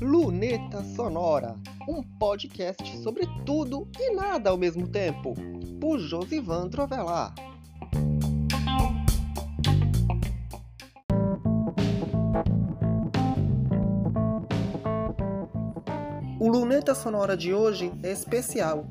[0.00, 1.56] Luneta Sonora,
[1.88, 5.34] um podcast sobre tudo e nada ao mesmo tempo,
[5.80, 7.34] por Josivan Trovelar.
[16.38, 18.86] O Luneta Sonora de hoje é especial.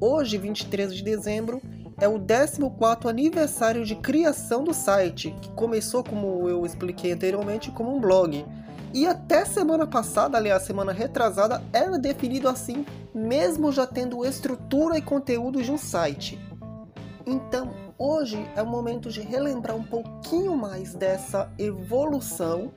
[0.00, 1.60] Hoje, 23 de dezembro,
[2.02, 7.94] é o 14 aniversário de criação do site, que começou, como eu expliquei anteriormente, como
[7.94, 8.44] um blog.
[8.92, 15.00] E até semana passada, aliás, semana retrasada, era definido assim, mesmo já tendo estrutura e
[15.00, 16.40] conteúdo de um site.
[17.24, 22.72] Então, hoje é o momento de relembrar um pouquinho mais dessa evolução,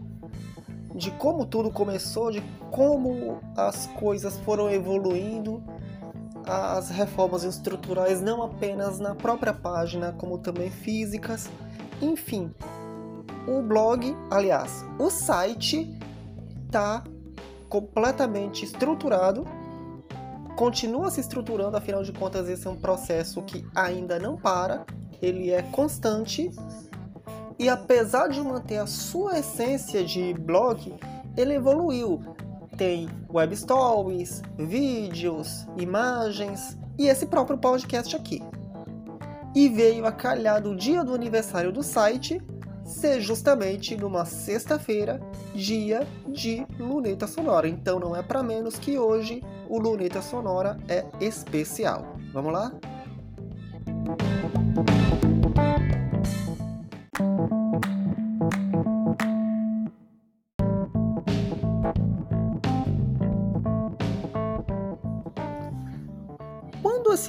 [0.94, 5.64] de como tudo começou, de como as coisas foram evoluindo,
[6.48, 11.50] as reformas estruturais não apenas na própria página, como também físicas,
[12.02, 12.54] enfim.
[13.48, 15.90] O blog, aliás, o site
[16.66, 17.04] está
[17.70, 19.46] completamente estruturado,
[20.56, 24.86] continua se estruturando, afinal de contas, esse é um processo que ainda não para,
[25.22, 26.52] ele é constante.
[27.58, 30.94] E apesar de manter a sua essência de blog,
[31.38, 32.36] ele evoluiu.
[32.78, 38.42] Tem web stories, vídeos, imagens e esse próprio podcast aqui.
[39.56, 42.42] E veio a calhar do dia do aniversário do site
[42.84, 45.20] ser justamente numa sexta-feira,
[45.54, 47.68] dia de Luneta Sonora.
[47.68, 52.16] Então não é para menos que hoje o Luneta Sonora é especial.
[52.34, 52.72] Vamos lá?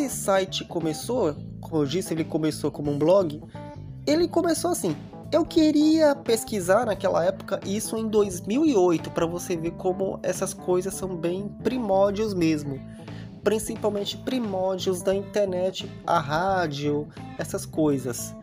[0.09, 3.43] Site começou, como eu disse, ele começou como um blog,
[4.07, 4.97] ele começou assim:
[5.33, 11.17] eu queria pesquisar naquela época isso em 2008 para você ver como essas coisas são
[11.17, 12.81] bem primórdios mesmo,
[13.43, 17.09] principalmente primórdios da internet, a rádio,
[17.39, 18.35] essas coisas.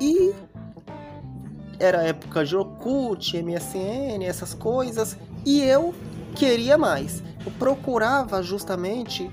[0.00, 0.32] E
[1.78, 5.94] era época de Orkut, MSN, essas coisas, e eu
[6.34, 7.22] queria mais.
[7.44, 9.30] Eu procurava justamente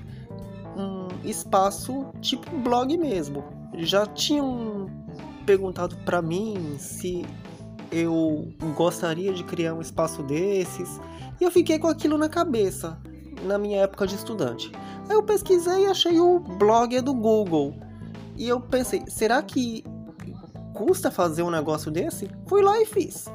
[1.24, 3.44] espaço tipo blog mesmo.
[3.78, 4.88] Já tinha um
[5.46, 7.24] perguntado para mim se
[7.90, 11.00] eu gostaria de criar um espaço desses
[11.40, 12.98] e eu fiquei com aquilo na cabeça
[13.44, 14.70] na minha época de estudante.
[15.08, 17.74] Aí eu pesquisei e achei o blog do Google
[18.36, 19.84] e eu pensei, será que
[20.72, 22.30] custa fazer um negócio desse?
[22.46, 23.26] Fui lá e fiz.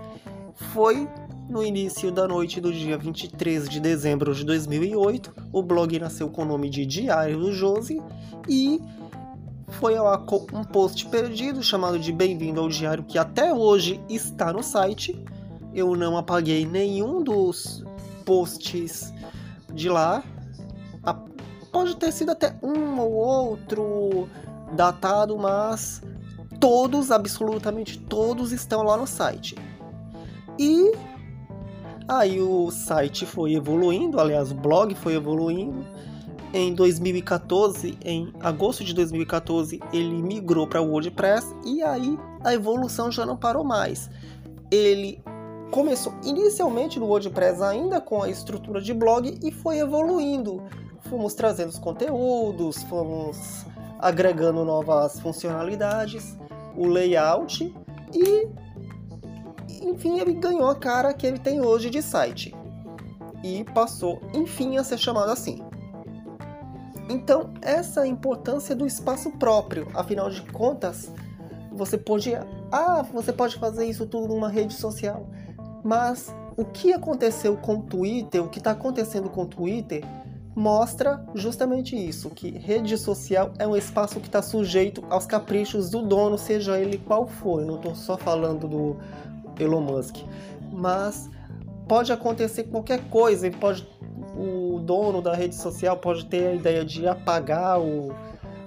[0.73, 1.07] Foi
[1.49, 5.33] no início da noite do dia 23 de dezembro de 2008.
[5.51, 8.01] O blog nasceu com o nome de Diário do Josi
[8.47, 8.81] e
[9.71, 9.95] foi
[10.53, 15.19] um post perdido chamado de Bem-vindo ao Diário, que até hoje está no site.
[15.73, 17.83] Eu não apaguei nenhum dos
[18.25, 19.13] posts
[19.73, 20.23] de lá.
[21.71, 24.27] Pode ter sido até um ou outro
[24.73, 26.01] datado, mas
[26.59, 29.55] todos, absolutamente todos, estão lá no site.
[30.57, 30.91] E
[32.07, 35.85] aí o site foi evoluindo, aliás, o blog foi evoluindo
[36.53, 43.11] em 2014, em agosto de 2014, ele migrou para o WordPress e aí a evolução
[43.11, 44.09] já não parou mais.
[44.71, 45.21] Ele
[45.69, 50.63] começou inicialmente no WordPress ainda com a estrutura de blog e foi evoluindo.
[51.01, 53.65] Fomos trazendo os conteúdos, fomos
[53.99, 56.37] agregando novas funcionalidades,
[56.75, 57.73] o layout
[58.13, 58.47] e
[59.87, 62.53] enfim, ele ganhou a cara que ele tem hoje de site.
[63.43, 65.61] E passou, enfim, a ser chamado assim.
[67.09, 69.87] Então, essa é a importância do espaço próprio.
[69.93, 71.11] Afinal de contas,
[71.71, 72.33] você pode,
[72.71, 75.27] ah, você pode fazer isso tudo numa rede social.
[75.83, 80.03] Mas o que aconteceu com o Twitter, o que está acontecendo com o Twitter,
[80.55, 86.01] mostra justamente isso, que rede social é um espaço que está sujeito aos caprichos do
[86.01, 87.61] dono, seja ele qual for.
[87.61, 88.97] Eu não estou só falando do
[89.59, 90.17] Elon Musk,
[90.71, 91.29] mas
[91.87, 93.87] pode acontecer qualquer coisa, pode
[94.37, 98.13] o dono da rede social pode ter a ideia de apagar o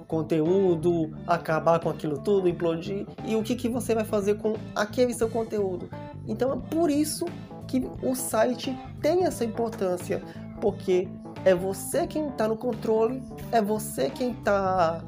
[0.05, 3.07] conteúdo, acabar com aquilo tudo, implodir.
[3.25, 5.89] E o que, que você vai fazer com aquele seu conteúdo?
[6.27, 7.25] Então é por isso
[7.67, 10.21] que o site tem essa importância,
[10.59, 11.07] porque
[11.45, 13.23] é você quem está no controle,
[13.53, 15.01] é você quem está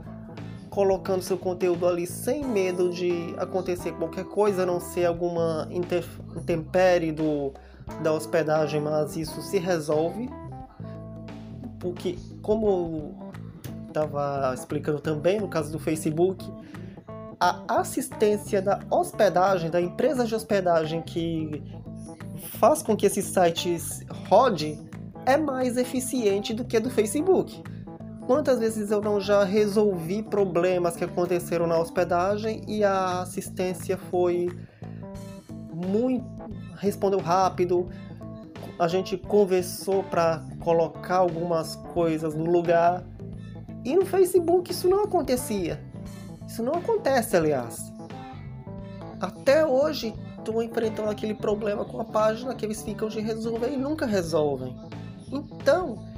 [0.73, 7.11] colocando seu conteúdo ali sem medo de acontecer qualquer coisa, a não ser alguma intempérie
[7.11, 7.53] do,
[8.01, 10.27] da hospedagem, mas isso se resolve
[11.83, 13.13] porque, como
[13.89, 16.49] estava explicando também no caso do Facebook,
[17.37, 21.61] a assistência da hospedagem, da empresa de hospedagem que
[22.57, 24.79] faz com que esses sites rode,
[25.25, 27.61] é mais eficiente do que a do Facebook.
[28.25, 34.49] Quantas vezes eu não já resolvi problemas que aconteceram na hospedagem e a assistência foi
[35.73, 36.33] muito
[36.83, 37.89] respondeu rápido.
[38.77, 43.03] A gente conversou para colocar algumas coisas no lugar.
[43.85, 45.81] E no Facebook isso não acontecia.
[46.47, 47.91] Isso não acontece, aliás.
[49.19, 53.77] Até hoje estou enfrentando aquele problema com a página que eles ficam de resolver e
[53.77, 54.75] nunca resolvem.
[55.31, 56.12] Então,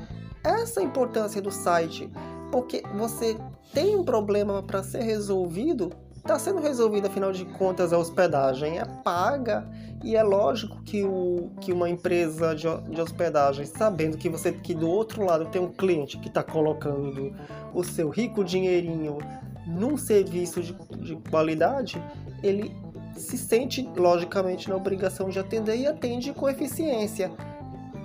[0.45, 2.09] essa é a importância do site,
[2.51, 3.37] porque você
[3.73, 8.85] tem um problema para ser resolvido, está sendo resolvido afinal de contas a hospedagem é
[9.03, 9.67] paga
[10.03, 14.73] e é lógico que, o, que uma empresa de, de hospedagem, sabendo que você que
[14.73, 17.33] do outro lado tem um cliente que está colocando
[17.73, 19.17] o seu rico dinheirinho
[19.65, 22.01] num serviço de, de qualidade,
[22.43, 22.75] ele
[23.17, 27.31] se sente logicamente na obrigação de atender e atende com eficiência.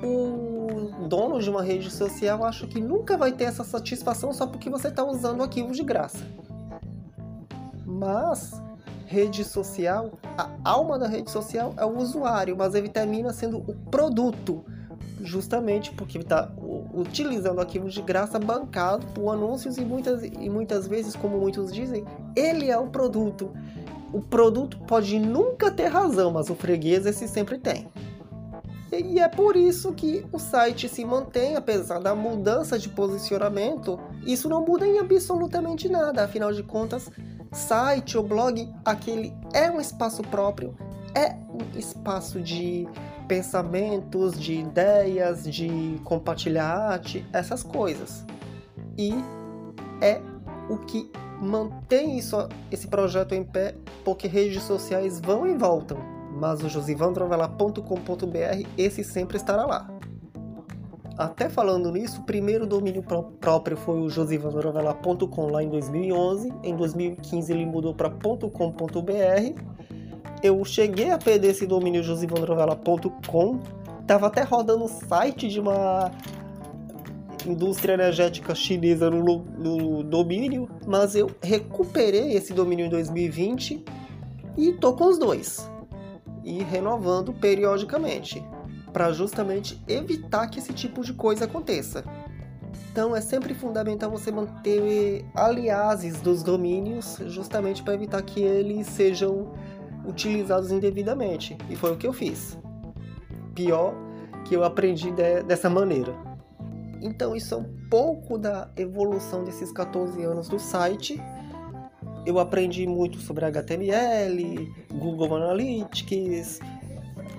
[0.02, 4.70] O dono de uma rede social acha que nunca vai ter essa satisfação só porque
[4.70, 6.24] você está usando arquivos de graça.
[7.84, 8.60] Mas
[9.06, 13.74] rede social, a alma da rede social é o usuário, mas ele termina sendo o
[13.90, 14.64] produto,
[15.20, 16.48] justamente porque está
[16.94, 22.04] utilizando arquivos de graça bancado por anúncios e muitas, e muitas vezes, como muitos dizem,
[22.36, 23.50] ele é o produto.
[24.12, 27.88] O produto pode nunca ter razão, mas o freguês esse sempre tem.
[28.92, 34.00] E é por isso que o site se mantém, apesar da mudança de posicionamento.
[34.26, 37.08] Isso não muda em absolutamente nada, afinal de contas,
[37.52, 40.76] site ou blog, aquele é um espaço próprio,
[41.14, 42.88] é um espaço de
[43.28, 48.24] pensamentos, de ideias, de compartilhar arte, essas coisas.
[48.98, 49.14] E
[50.00, 50.20] é
[50.68, 51.08] o que
[51.40, 52.36] mantém isso,
[52.72, 59.36] esse projeto em pé, porque redes sociais vão e voltam mas o josivandrovela.com.br esse sempre
[59.36, 59.86] estará lá.
[61.18, 63.04] Até falando nisso, o primeiro domínio
[63.38, 66.50] próprio foi o josivandrovela.com lá em 2011.
[66.64, 69.60] Em 2015 ele mudou para .com.br.
[70.42, 73.60] Eu cheguei a perder esse domínio josivandrovela.com.
[74.06, 76.10] Tava até rodando o site de uma
[77.46, 83.84] indústria energética chinesa no, no domínio, mas eu recuperei esse domínio em 2020
[84.56, 85.70] e tô com os dois
[86.44, 88.44] e renovando periodicamente,
[88.92, 92.04] para justamente evitar que esse tipo de coisa aconteça.
[92.90, 99.52] Então é sempre fundamental você manter aliases dos domínios, justamente para evitar que eles sejam
[100.06, 101.56] utilizados indevidamente.
[101.68, 102.58] E foi o que eu fiz.
[103.54, 103.94] Pior
[104.44, 106.14] que eu aprendi de, dessa maneira.
[107.00, 111.20] Então isso é um pouco da evolução desses 14 anos do site
[112.26, 116.60] eu aprendi muito sobre HTML, Google Analytics,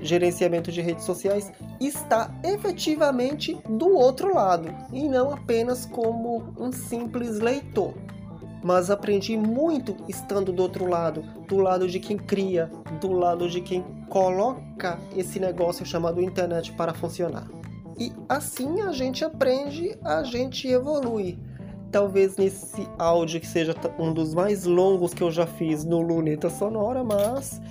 [0.01, 7.39] gerenciamento de redes sociais, está efetivamente do outro lado e não apenas como um simples
[7.39, 7.93] leitor.
[8.63, 12.69] Mas aprendi muito estando do outro lado, do lado de quem cria,
[12.99, 17.47] do lado de quem coloca esse negócio chamado internet para funcionar.
[17.97, 21.39] E assim a gente aprende, a gente evolui
[21.91, 26.49] talvez nesse áudio que seja um dos mais longos que eu já fiz no Luneta
[26.49, 27.61] Sonora, mas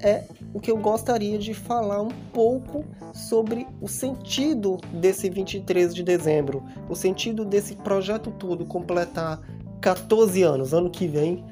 [0.00, 6.02] é o que eu gostaria de falar um pouco sobre o sentido desse 23 de
[6.02, 9.40] dezembro, o sentido desse projeto todo completar
[9.80, 10.72] 14 anos.
[10.72, 11.44] Ano que vem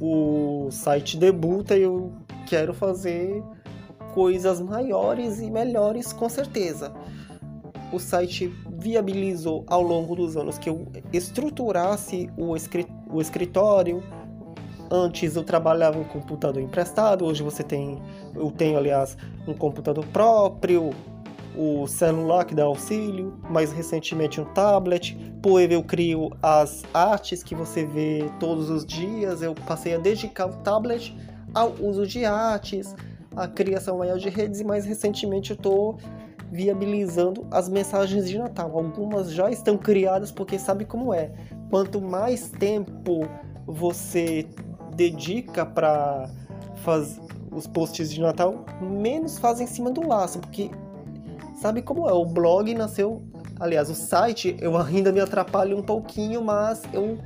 [0.00, 2.12] o site debuta e eu
[2.46, 3.42] quero fazer
[4.14, 6.92] coisas maiores e melhores com certeza.
[7.92, 12.54] O site viabilizou ao longo dos anos que eu estruturasse o,
[13.10, 14.02] o escritório.
[14.90, 18.00] Antes eu trabalhava em computador emprestado, hoje você tem,
[18.34, 19.16] eu tenho aliás
[19.46, 20.90] um computador próprio,
[21.56, 25.16] o celular que dá auxílio, mais recentemente um tablet.
[25.42, 29.42] Por eu crio as artes que você vê todos os dias.
[29.42, 31.16] Eu passei a dedicar o tablet
[31.54, 32.94] ao uso de artes,
[33.34, 35.98] a criação maior de redes e mais recentemente eu estou
[36.50, 38.76] viabilizando as mensagens de Natal.
[38.76, 41.30] Algumas já estão criadas porque sabe como é.
[41.70, 43.28] Quanto mais tempo
[43.66, 44.46] você
[44.94, 46.30] dedica para
[46.76, 50.70] fazer os posts de Natal, menos faz em cima do laço, porque
[51.56, 52.12] sabe como é?
[52.12, 53.22] O blog nasceu,
[53.58, 57.18] aliás, o site eu ainda me atrapalho um pouquinho, mas eu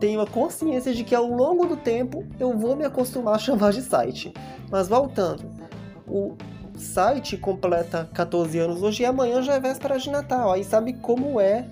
[0.00, 3.72] tenho a consciência de que ao longo do tempo eu vou me acostumar a chamar
[3.72, 4.32] de site.
[4.70, 5.44] Mas voltando,
[6.08, 6.34] o
[6.82, 10.52] site completa 14 anos hoje e amanhã já é véspera de Natal.
[10.52, 11.66] Aí sabe como é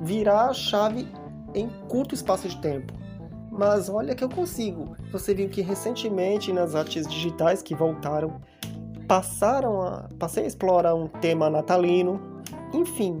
[0.00, 1.06] virar a chave
[1.54, 2.92] em curto espaço de tempo.
[3.50, 4.96] mas olha que eu consigo.
[5.10, 8.40] Você viu que recentemente nas artes digitais que voltaram,
[9.06, 12.40] passaram a, passei a explorar um tema natalino.
[12.72, 13.20] Enfim,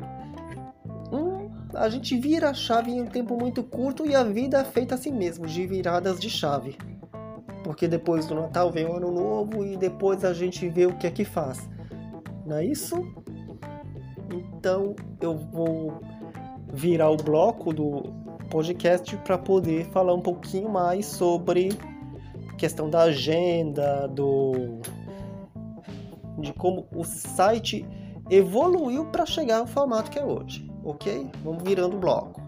[1.12, 4.64] um, a gente vira a chave em um tempo muito curto e a vida é
[4.64, 6.78] feita assim mesmo, de viradas de chave.
[7.64, 11.06] Porque depois do Natal vem o Ano Novo e depois a gente vê o que
[11.06, 11.68] é que faz.
[12.44, 12.96] Não é isso?
[14.32, 16.00] Então eu vou
[16.72, 18.12] virar o bloco do
[18.50, 21.70] podcast para poder falar um pouquinho mais sobre
[22.58, 24.80] questão da agenda, do
[26.38, 27.86] de como o site
[28.30, 31.30] evoluiu para chegar ao formato que é hoje, ok?
[31.44, 32.40] Vamos virando o bloco.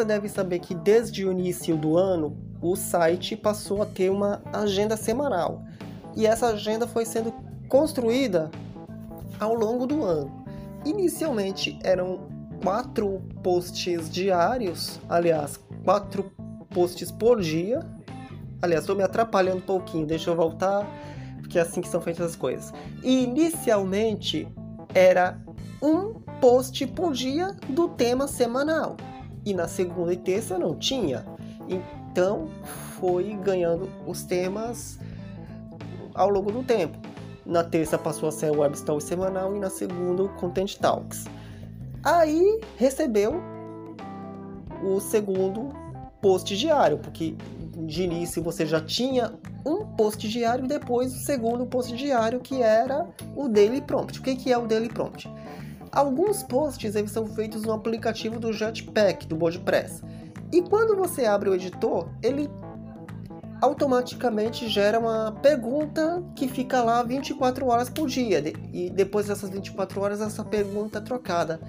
[0.00, 4.40] Você deve saber que desde o início do ano o site passou a ter uma
[4.50, 5.62] agenda semanal
[6.16, 7.34] e essa agenda foi sendo
[7.68, 8.50] construída
[9.38, 10.42] ao longo do ano.
[10.86, 12.20] Inicialmente eram
[12.62, 16.32] quatro posts diários, aliás, quatro
[16.70, 17.80] posts por dia.
[18.62, 20.86] Aliás, estou me atrapalhando um pouquinho, deixa eu voltar,
[21.42, 22.72] porque é assim que são feitas as coisas.
[23.02, 24.48] Inicialmente
[24.94, 25.38] era
[25.82, 28.96] um post por dia do tema semanal
[29.44, 31.24] e na segunda e terça não tinha.
[31.68, 32.48] Então
[32.98, 34.98] foi ganhando os temas
[36.14, 36.98] ao longo do tempo.
[37.46, 41.26] Na terça passou a ser o Web Story semanal e na segunda o Content Talks.
[42.02, 43.40] Aí recebeu
[44.82, 45.68] o segundo
[46.20, 47.34] post diário, porque
[47.86, 49.32] de início você já tinha
[49.64, 53.06] um post diário e depois o segundo post diário que era
[53.36, 54.18] o Daily Prompt.
[54.18, 55.28] O que, que é o Daily Prompt?
[55.92, 60.02] Alguns posts eles são feitos no aplicativo do Jetpack, do WordPress.
[60.52, 62.48] E quando você abre o editor, ele
[63.60, 68.42] automaticamente gera uma pergunta que fica lá 24 horas por dia.
[68.72, 71.60] E depois dessas 24 horas, essa pergunta é trocada.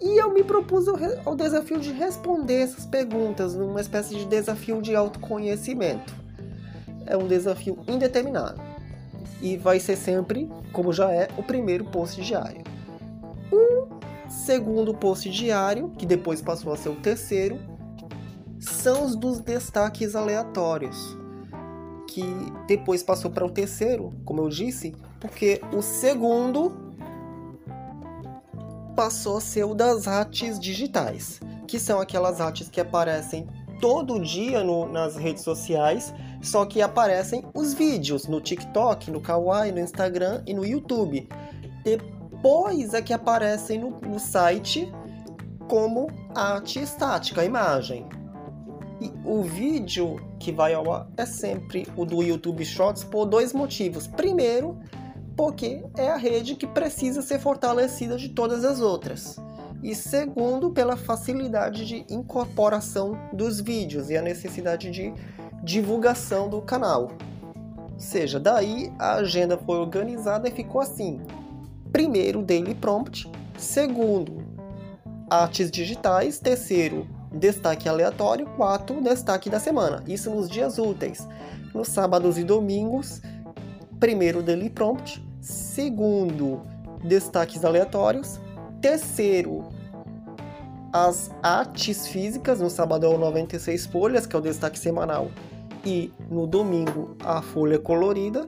[0.00, 4.94] E eu me propus o, desafio de responder essas perguntas numa espécie de desafio de
[4.94, 6.14] autoconhecimento.
[7.06, 8.60] É um desafio indeterminado.
[9.40, 12.62] E vai ser sempre, como já é, o primeiro post diário.
[13.50, 13.86] O
[14.28, 17.58] segundo post diário, que depois passou a ser o terceiro,
[18.58, 21.16] são os dos destaques aleatórios,
[22.08, 22.22] que
[22.66, 26.86] depois passou para o terceiro, como eu disse, porque o segundo
[28.96, 33.46] passou a ser o das artes digitais, que são aquelas artes que aparecem
[33.80, 39.72] todo dia no, nas redes sociais, só que aparecem os vídeos no TikTok, no Kawaii,
[39.72, 41.28] no Instagram e no YouTube.
[42.46, 44.88] Depois é que aparecem no, no site
[45.68, 48.06] como arte estática, a imagem.
[49.00, 53.52] E o vídeo que vai ao ar é sempre o do YouTube Shorts por dois
[53.52, 54.06] motivos.
[54.06, 54.78] Primeiro,
[55.36, 59.40] porque é a rede que precisa ser fortalecida de todas as outras.
[59.82, 65.12] E segundo, pela facilidade de incorporação dos vídeos e a necessidade de
[65.64, 67.10] divulgação do canal.
[67.92, 71.20] Ou seja, daí a agenda foi organizada e ficou assim:
[71.96, 73.26] primeiro, Daily Prompt,
[73.56, 74.44] segundo,
[75.30, 80.04] artes digitais, terceiro, destaque aleatório, 4 destaque da semana.
[80.06, 81.26] Isso nos dias úteis.
[81.72, 83.22] Nos sábados e domingos,
[83.98, 86.60] primeiro daily prompt, segundo
[87.02, 88.38] destaques aleatórios,
[88.82, 89.64] terceiro
[90.92, 95.30] as artes físicas, no sábado é o 96 folhas, que é o destaque semanal,
[95.82, 98.46] e no domingo a folha colorida,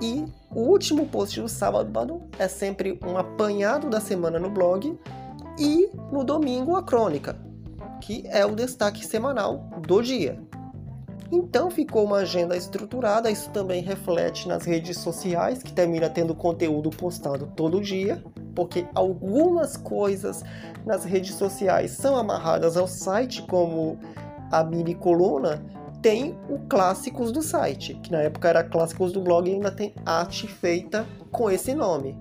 [0.00, 4.98] e o último post do sábado é sempre um apanhado da semana no blog,
[5.58, 7.36] e no domingo a crônica,
[8.00, 10.40] que é o destaque semanal do dia.
[11.32, 16.90] Então ficou uma agenda estruturada, isso também reflete nas redes sociais, que termina tendo conteúdo
[16.90, 20.42] postado todo dia, porque algumas coisas
[20.84, 23.98] nas redes sociais são amarradas ao site, como
[24.50, 25.62] a mini coluna,
[26.02, 29.94] tem o clássicos do site, que na época era clássicos do blog e ainda tem
[30.04, 32.16] arte feita com esse nome.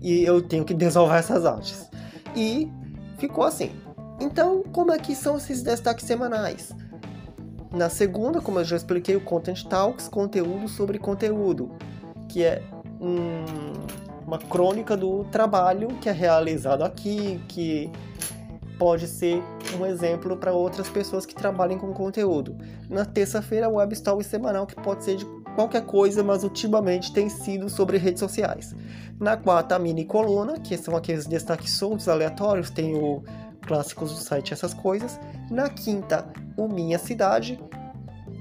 [0.00, 1.88] E eu tenho que desovar essas artes.
[2.34, 2.70] E
[3.18, 3.70] ficou assim.
[4.18, 6.74] Então, como é que são esses destaques semanais?
[7.72, 11.70] Na segunda, como eu já expliquei, o Content Talks, conteúdo sobre conteúdo,
[12.28, 12.62] que é
[13.00, 13.44] um,
[14.26, 17.90] uma crônica do trabalho que é realizado aqui, que
[18.80, 19.42] pode ser
[19.78, 22.56] um exemplo para outras pessoas que trabalhem com conteúdo.
[22.88, 27.28] Na terça-feira, o Web Story semanal, que pode ser de qualquer coisa, mas ultimamente tem
[27.28, 28.74] sido sobre redes sociais.
[29.20, 33.22] Na quarta, a mini coluna, que são aqueles destaques soltos, aleatórios, tem o
[33.66, 35.20] clássicos do site Essas Coisas.
[35.50, 37.60] Na quinta, o Minha Cidade.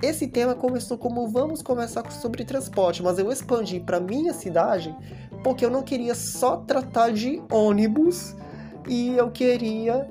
[0.01, 4.95] esse tema começou como vamos conversar sobre transporte, mas eu expandi para minha cidade
[5.43, 8.37] porque eu não queria só tratar de ônibus
[8.87, 10.07] e eu queria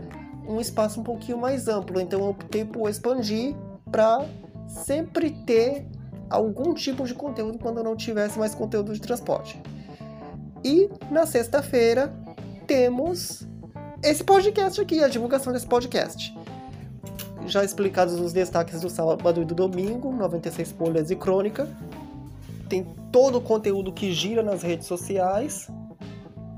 [0.49, 2.01] um espaço um pouquinho mais amplo.
[2.01, 3.55] Então eu optei por expandir
[3.91, 4.27] para
[4.67, 5.87] sempre ter
[6.31, 9.61] algum tipo de conteúdo quando eu não tivesse mais conteúdo de transporte.
[10.65, 12.13] E na sexta-feira
[12.67, 13.47] temos
[14.03, 16.37] esse podcast aqui, a divulgação desse podcast.
[17.47, 21.69] Já explicados os destaques do sábado e do domingo, 96 folhas e crônica.
[22.69, 25.69] Tem todo o conteúdo que gira nas redes sociais.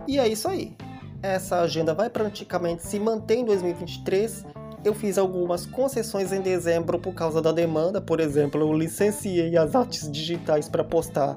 [0.09, 0.77] E é isso aí.
[1.23, 4.47] Essa agenda vai praticamente se manter em 2023.
[4.83, 8.01] Eu fiz algumas concessões em dezembro por causa da demanda.
[8.01, 11.37] Por exemplo, eu licenciei as artes digitais para postar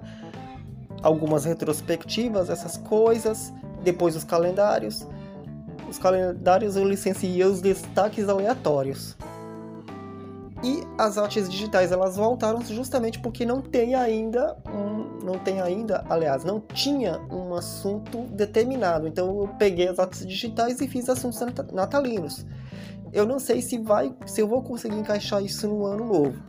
[1.01, 3.51] algumas retrospectivas, essas coisas.
[3.83, 5.05] Depois os calendários.
[5.89, 9.17] Os calendários eu licenciei os destaques aleatórios.
[10.63, 16.05] E as artes digitais elas voltaram justamente porque não tem ainda um, não tem ainda,
[16.09, 19.07] aliás, não tinha um assunto determinado.
[19.07, 21.39] Então eu peguei as artes digitais e fiz assuntos
[21.71, 22.45] natalinos.
[23.11, 26.41] Eu não sei se vai, se eu vou conseguir encaixar isso no ano novo.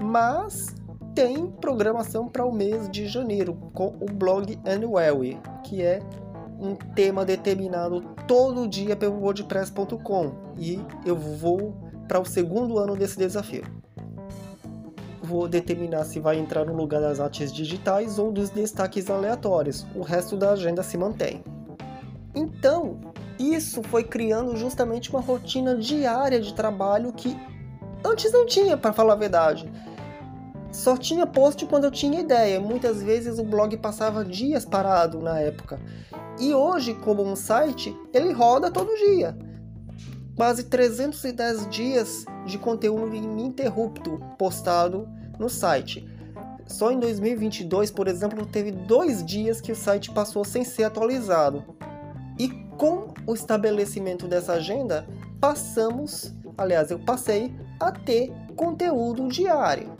[0.00, 0.66] Mas
[1.14, 5.20] tem programação para o mês de janeiro com o blog Annual,
[5.64, 6.00] que é
[6.58, 13.16] um tema determinado todo dia pelo wordpress.com e eu vou para o segundo ano desse
[13.16, 13.62] desafio.
[15.22, 19.86] Vou determinar se vai entrar no lugar das artes digitais ou dos destaques aleatórios.
[19.94, 21.44] O resto da agenda se mantém.
[22.34, 22.98] Então,
[23.38, 27.38] isso foi criando justamente uma rotina diária de trabalho que
[28.04, 29.70] antes não tinha, para falar a verdade.
[30.72, 32.58] Só tinha post quando eu tinha ideia.
[32.58, 35.78] Muitas vezes o blog passava dias parado na época.
[36.40, 39.38] E hoje, como um site, ele roda todo dia.
[40.40, 45.06] Quase 310 dias de conteúdo ininterrupto postado
[45.38, 46.08] no site.
[46.66, 51.62] Só em 2022, por exemplo, teve dois dias que o site passou sem ser atualizado.
[52.38, 55.06] E com o estabelecimento dessa agenda,
[55.38, 59.94] passamos, aliás, eu passei a ter conteúdo diário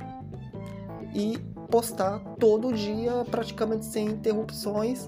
[1.15, 1.37] e
[1.71, 5.07] postar todo dia, praticamente sem interrupções,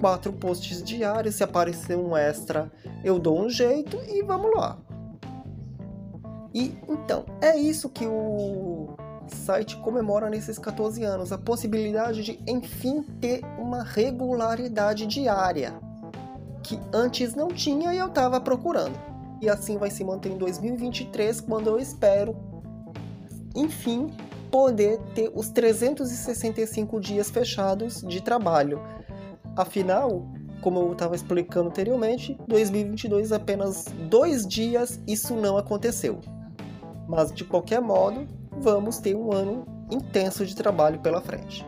[0.00, 1.36] quatro posts diários.
[1.36, 2.70] Se aparecer um extra,
[3.02, 4.78] eu dou um jeito e vamos lá.
[6.52, 13.02] E então, é isso que o site comemora nesses 14 anos, a possibilidade de enfim
[13.20, 15.74] ter uma regularidade diária
[16.62, 18.98] que antes não tinha e eu estava procurando.
[19.40, 22.34] E assim vai se manter em 2023, quando eu espero
[23.54, 24.12] enfim
[24.50, 28.80] poder ter os 365 dias fechados de trabalho.
[29.56, 30.26] Afinal,
[30.60, 36.20] como eu estava explicando anteriormente, 2022 apenas dois dias isso não aconteceu.
[37.08, 38.26] Mas de qualquer modo,
[38.58, 41.66] vamos ter um ano intenso de trabalho pela frente.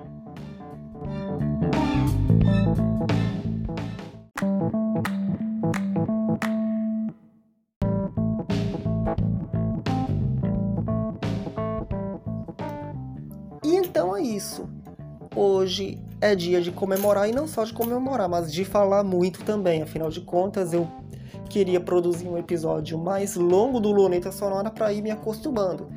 [14.37, 14.69] isso.
[15.35, 19.83] Hoje é dia de comemorar e não só de comemorar, mas de falar muito também.
[19.83, 20.89] Afinal de contas, eu
[21.49, 25.89] queria produzir um episódio mais longo do Luneta Sonora para ir me acostumando,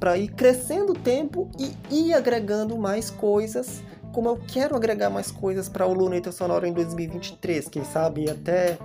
[0.00, 5.30] para ir crescendo o tempo e ir agregando mais coisas, como eu quero agregar mais
[5.30, 8.78] coisas para o Luneta Sonora em 2023, quem sabe até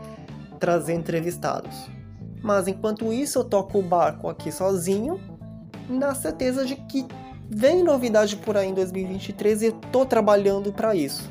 [0.59, 1.89] trazer entrevistados.
[2.41, 5.19] Mas enquanto isso, eu toco o barco aqui sozinho,
[5.89, 7.05] na certeza de que
[7.49, 11.29] Vem novidade por aí em 2023 e eu tô trabalhando para isso.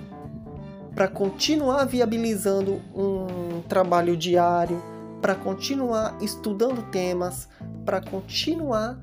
[0.95, 4.83] Para continuar viabilizando um trabalho diário,
[5.21, 7.49] para continuar estudando temas,
[7.85, 8.99] para continuar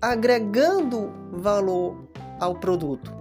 [0.00, 2.08] agregando valor
[2.40, 3.14] ao produto.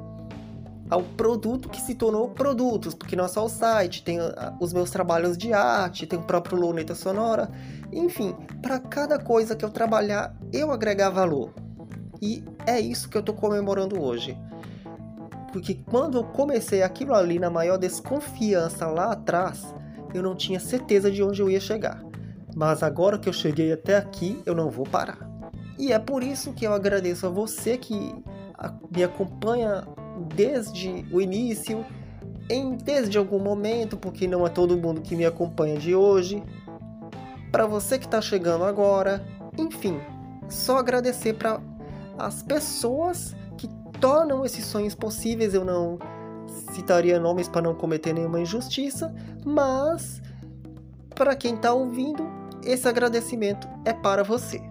[0.90, 4.72] Ao produto que se tornou produtos, porque não é só o site, tem ah, os
[4.72, 7.50] meus trabalhos de arte, tem o próprio Luneta Sonora,
[7.92, 11.65] enfim, para cada coisa que eu trabalhar, eu agregar valor.
[12.22, 14.38] E é isso que eu estou comemorando hoje.
[15.52, 19.74] Porque quando eu comecei aquilo ali na maior desconfiança lá atrás,
[20.14, 22.04] eu não tinha certeza de onde eu ia chegar.
[22.56, 25.30] Mas agora que eu cheguei até aqui, eu não vou parar.
[25.78, 28.16] E é por isso que eu agradeço a você que
[28.96, 29.86] me acompanha
[30.34, 31.86] desde o início,
[32.50, 36.42] em desde algum momento, porque não é todo mundo que me acompanha de hoje.
[37.52, 39.26] Para você que está chegando agora,
[39.58, 40.00] enfim,
[40.50, 41.60] só agradecer para
[42.18, 43.68] as pessoas que
[44.00, 45.54] tornam esses sonhos possíveis.
[45.54, 45.98] Eu não
[46.74, 49.14] citaria nomes para não cometer nenhuma injustiça,
[49.46, 50.22] mas
[51.16, 52.24] para quem está ouvindo,
[52.64, 54.62] esse agradecimento é para você.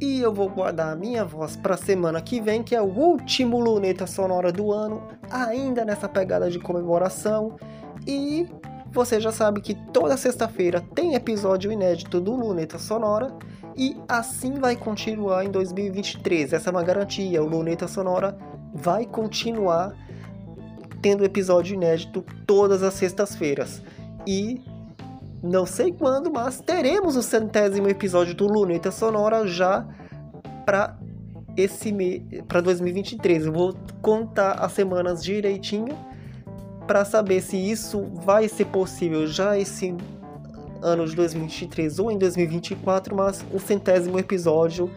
[0.00, 2.86] E eu vou guardar a minha voz para a semana que vem, que é o
[2.86, 7.56] último Luneta Sonora do ano, ainda nessa pegada de comemoração.
[8.06, 8.48] E
[8.92, 13.36] você já sabe que toda sexta-feira tem episódio inédito do Luneta Sonora
[13.78, 16.52] e assim vai continuar em 2023.
[16.52, 17.40] Essa é uma garantia.
[17.40, 18.36] O Luneta Sonora
[18.74, 19.94] vai continuar
[21.00, 23.80] tendo episódio inédito todas as sextas-feiras.
[24.26, 24.60] E
[25.40, 29.86] não sei quando, mas teremos o centésimo episódio do Luneta Sonora já
[30.66, 30.98] para
[31.56, 31.94] esse
[32.48, 33.46] para 2023.
[33.46, 35.96] Eu vou contar as semanas direitinho
[36.84, 39.94] para saber se isso vai ser possível já esse
[40.82, 44.90] ano de 2023 ou em 2024, mas o centésimo episódio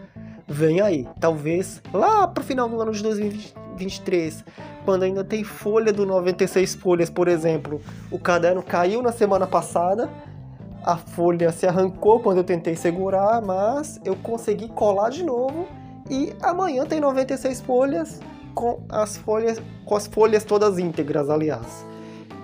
[0.46, 1.08] vem aí.
[1.20, 4.44] Talvez lá pro final do ano de 2023,
[4.84, 7.80] quando ainda tem folha do 96 folhas, por exemplo.
[8.10, 10.10] O caderno caiu na semana passada,
[10.84, 15.66] a folha se arrancou quando eu tentei segurar, mas eu consegui colar de novo
[16.10, 18.20] e amanhã tem 96 folhas
[18.54, 21.91] com as folhas com as folhas todas íntegras, aliás.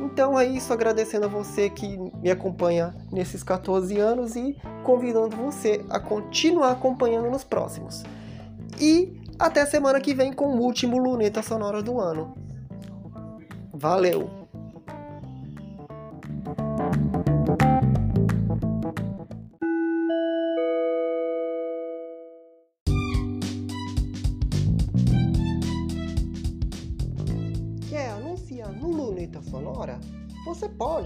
[0.00, 5.84] Então é isso, agradecendo a você que me acompanha nesses 14 anos e convidando você
[5.90, 8.04] a continuar acompanhando nos próximos.
[8.80, 12.34] E até semana que vem com o último Luneta Sonora do ano.
[13.72, 14.37] Valeu!